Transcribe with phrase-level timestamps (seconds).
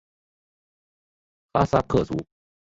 [1.53, 2.25] 哈萨克族。